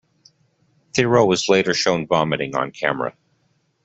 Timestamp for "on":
2.55-2.71